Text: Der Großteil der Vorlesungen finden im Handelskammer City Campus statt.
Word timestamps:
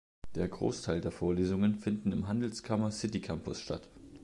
Der 0.33 0.47
Großteil 0.47 0.99
der 0.99 1.11
Vorlesungen 1.11 1.75
finden 1.75 2.11
im 2.11 2.27
Handelskammer 2.27 2.89
City 2.89 3.21
Campus 3.21 3.59
statt. 3.61 3.87